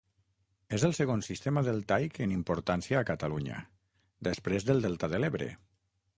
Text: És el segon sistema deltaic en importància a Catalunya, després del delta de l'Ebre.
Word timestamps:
És 0.77 0.85
el 0.87 0.95
segon 0.99 1.21
sistema 1.27 1.63
deltaic 1.67 2.17
en 2.27 2.33
importància 2.37 2.99
a 3.03 3.07
Catalunya, 3.11 3.61
després 4.31 4.69
del 4.73 4.85
delta 4.89 5.13
de 5.15 5.23
l'Ebre. 5.25 5.53